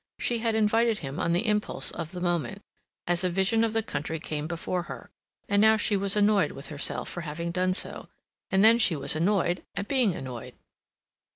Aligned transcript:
She 0.17 0.39
had 0.39 0.55
invited 0.55 0.97
him 0.97 1.19
on 1.19 1.31
the 1.31 1.45
impulse 1.45 1.91
of 1.91 2.09
the 2.11 2.21
moment, 2.21 2.63
as 3.05 3.23
a 3.23 3.29
vision 3.29 3.63
of 3.63 3.73
the 3.73 3.83
country 3.83 4.19
came 4.19 4.47
before 4.47 4.81
her; 4.89 5.11
and 5.47 5.61
now 5.61 5.77
she 5.77 5.95
was 5.95 6.15
annoyed 6.15 6.53
with 6.53 6.69
herself 6.69 7.07
for 7.07 7.21
having 7.21 7.51
done 7.51 7.75
so, 7.75 8.07
and 8.49 8.63
then 8.63 8.79
she 8.79 8.95
was 8.95 9.15
annoyed 9.15 9.63
at 9.75 9.87
being 9.87 10.15
annoyed. 10.15 10.55